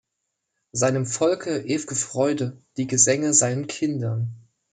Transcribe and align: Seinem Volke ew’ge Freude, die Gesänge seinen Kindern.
Seinem 0.71 1.05
Volke 1.05 1.63
ew’ge 1.63 1.93
Freude, 1.95 2.59
die 2.77 2.87
Gesänge 2.87 3.35
seinen 3.35 3.67
Kindern. 3.67 4.33